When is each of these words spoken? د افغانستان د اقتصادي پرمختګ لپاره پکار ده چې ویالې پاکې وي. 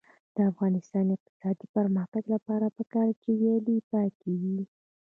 د 0.35 0.37
افغانستان 0.51 1.03
د 1.07 1.11
اقتصادي 1.17 1.65
پرمختګ 1.77 2.23
لپاره 2.33 2.65
پکار 2.77 3.07
ده 3.13 3.19
چې 3.21 3.29
ویالې 3.39 3.77
پاکې 3.91 4.31
وي. 4.41 4.59